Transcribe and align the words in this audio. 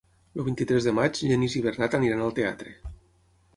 El 0.37 0.45
vint-i-tres 0.45 0.87
de 0.87 0.93
maig 1.01 1.19
en 1.27 1.33
Genís 1.33 1.57
i 1.59 1.63
en 1.65 1.67
Bernat 1.67 1.99
aniran 2.01 2.25
al 2.25 2.35
teatre. 2.43 2.77